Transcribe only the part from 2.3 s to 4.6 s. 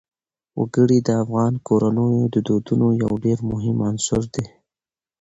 د دودونو یو ډېر مهم عنصر دی.